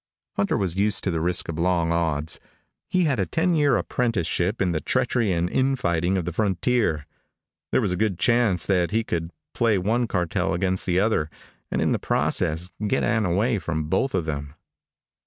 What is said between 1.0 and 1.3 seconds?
to the